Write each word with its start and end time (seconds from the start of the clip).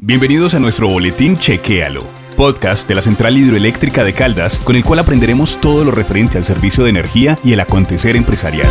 Bienvenidos 0.00 0.54
a 0.54 0.60
nuestro 0.60 0.86
boletín 0.86 1.36
Chequéalo, 1.36 2.06
podcast 2.36 2.86
de 2.86 2.94
la 2.94 3.02
Central 3.02 3.36
Hidroeléctrica 3.36 4.04
de 4.04 4.12
Caldas, 4.12 4.58
con 4.58 4.76
el 4.76 4.84
cual 4.84 5.00
aprenderemos 5.00 5.60
todo 5.60 5.84
lo 5.84 5.90
referente 5.90 6.38
al 6.38 6.44
servicio 6.44 6.84
de 6.84 6.90
energía 6.90 7.36
y 7.42 7.52
el 7.52 7.58
acontecer 7.58 8.14
empresarial. 8.14 8.68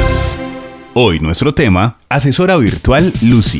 Hoy 0.93 1.19
nuestro 1.19 1.53
tema, 1.53 1.97
asesora 2.07 2.55
virtual 2.55 3.11
Lucy. 3.23 3.59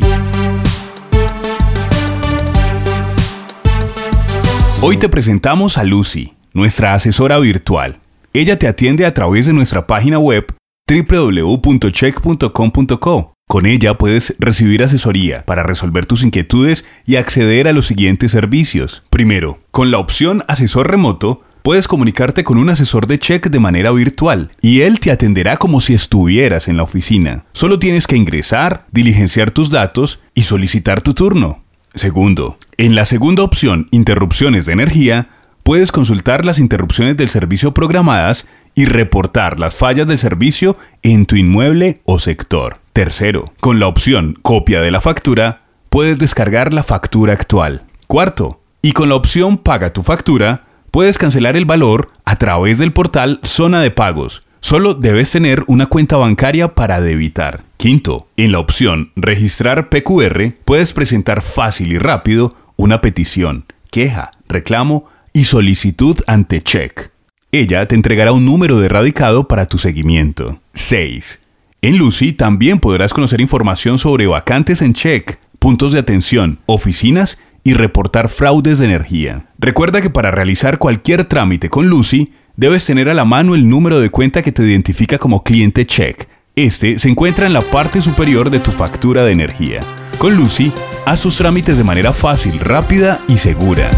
Hoy 4.80 4.96
te 4.96 5.10
presentamos 5.10 5.78
a 5.78 5.84
Lucy, 5.84 6.36
nuestra 6.54 6.94
asesora 6.94 7.38
virtual. 7.38 8.00
Ella 8.32 8.58
te 8.58 8.70
atiende 8.70 9.06
a 9.06 9.14
través 9.14 9.46
de 9.46 9.52
nuestra 9.52 9.88
página 9.88 10.20
web 10.20 10.56
www.check.com.co 10.88 13.37
con 13.48 13.66
ella 13.66 13.98
puedes 13.98 14.36
recibir 14.40 14.84
asesoría 14.84 15.46
para 15.46 15.64
resolver 15.64 16.06
tus 16.06 16.24
inquietudes 16.24 16.84
y 17.06 17.16
acceder 17.16 17.68
a 17.68 17.74
los 17.74 17.88
siguientes 17.88 18.32
servicios. 18.32 19.04
Primero, 19.10 19.60
con 19.72 19.90
la 19.90 20.00
opción 20.00 20.44
Asesor 20.50 20.92
Remoto, 20.92 21.44
puedes 21.64 21.88
comunicarte 21.88 22.44
con 22.44 22.58
un 22.58 22.70
asesor 22.70 23.08
de 23.08 23.20
check 23.20 23.48
de 23.48 23.60
manera 23.62 23.92
virtual 23.92 24.52
y 24.62 24.82
él 24.82 25.00
te 25.00 25.12
atenderá 25.12 25.56
como 25.56 25.80
si 25.80 25.94
estuvieras 25.94 26.68
en 26.68 26.76
la 26.76 26.84
oficina. 26.84 27.46
Solo 27.54 27.80
tienes 27.80 28.06
que 28.06 28.18
ingresar, 28.18 28.86
diligenciar 28.92 29.52
tus 29.52 29.70
datos 29.70 30.20
y 30.34 30.44
solicitar 30.44 31.02
tu 31.02 31.14
turno. 31.14 31.64
Segundo, 31.96 32.58
en 32.78 32.96
la 32.96 33.06
segunda 33.06 33.44
opción 33.44 33.88
Interrupciones 33.92 34.66
de 34.66 34.74
energía, 34.74 35.30
puedes 35.64 35.92
consultar 35.92 36.46
las 36.46 36.60
interrupciones 36.60 37.18
del 37.18 37.30
servicio 37.30 37.74
programadas 37.74 38.46
y 38.78 38.86
reportar 38.86 39.60
las 39.60 39.76
fallas 39.76 40.06
del 40.06 40.20
servicio 40.20 40.78
en 41.02 41.26
tu 41.26 41.36
inmueble 41.36 42.00
o 42.06 42.20
sector. 42.20 42.78
Tercero, 42.94 43.52
con 43.60 43.80
la 43.80 43.88
opción 43.88 44.38
Copia 44.44 44.82
de 44.82 44.92
la 44.92 45.02
factura, 45.02 45.64
puedes 45.90 46.20
descargar 46.20 46.76
la 46.76 46.84
factura 46.84 47.34
actual. 47.34 47.88
Cuarto, 48.06 48.62
y 48.84 48.92
con 48.92 49.10
la 49.10 49.16
opción 49.16 49.58
Paga 49.58 49.92
tu 49.94 50.04
factura, 50.04 50.68
puedes 50.92 51.18
cancelar 51.18 51.58
el 51.58 51.66
valor 51.66 52.12
a 52.24 52.36
través 52.36 52.78
del 52.78 52.94
portal 52.94 53.40
Zona 53.44 53.82
de 53.82 53.90
Pagos. 53.90 54.44
Solo 54.60 54.94
debes 54.94 55.32
tener 55.32 55.64
una 55.66 55.88
cuenta 55.88 56.18
bancaria 56.18 56.76
para 56.76 57.02
debitar. 57.02 57.64
Quinto, 57.78 58.28
en 58.38 58.52
la 58.52 58.60
opción 58.60 59.12
Registrar 59.16 59.90
PQR, 59.90 60.56
puedes 60.66 60.94
presentar 60.94 61.42
fácil 61.42 61.94
y 61.94 61.98
rápido 61.98 62.56
una 62.76 63.02
petición, 63.02 63.66
queja, 63.90 64.30
reclamo 64.48 65.08
y 65.34 65.46
solicitud 65.46 66.20
ante 66.28 66.62
check. 66.62 67.17
Ella 67.52 67.88
te 67.88 67.96
entregará 67.96 68.34
un 68.34 68.46
número 68.46 68.78
de 68.78 68.90
radicado 68.90 69.48
para 69.48 69.68
tu 69.68 69.78
seguimiento. 69.78 70.60
6. 70.74 71.40
En 71.82 71.98
Lucy 71.98 72.34
también 72.34 72.80
podrás 72.80 73.14
conocer 73.14 73.40
información 73.40 73.98
sobre 73.98 74.28
vacantes 74.28 74.82
en 74.82 74.94
check, 74.94 75.40
puntos 75.58 75.94
de 75.94 76.00
atención, 76.00 76.60
oficinas 76.66 77.38
y 77.64 77.74
reportar 77.74 78.28
fraudes 78.28 78.80
de 78.80 78.86
energía. 78.86 79.46
Recuerda 79.60 80.02
que 80.02 80.10
para 80.10 80.30
realizar 80.30 80.78
cualquier 80.78 81.24
trámite 81.24 81.70
con 81.70 81.88
Lucy, 81.88 82.34
debes 82.58 82.86
tener 82.86 83.08
a 83.08 83.14
la 83.14 83.24
mano 83.24 83.56
el 83.56 83.70
número 83.70 84.02
de 84.02 84.10
cuenta 84.10 84.42
que 84.42 84.52
te 84.52 84.64
identifica 84.64 85.18
como 85.18 85.44
cliente 85.44 85.86
check. 85.86 86.28
Este 86.54 87.00
se 87.00 87.08
encuentra 87.08 87.46
en 87.46 87.54
la 87.54 87.62
parte 87.62 88.02
superior 88.02 88.50
de 88.50 88.60
tu 88.60 88.72
factura 88.72 89.24
de 89.24 89.32
energía. 89.32 89.80
Con 90.18 90.36
Lucy, 90.36 90.74
haz 91.06 91.22
tus 91.22 91.38
trámites 91.38 91.78
de 91.78 91.86
manera 91.86 92.12
fácil, 92.12 92.60
rápida 92.60 93.22
y 93.30 93.38
segura. 93.38 93.90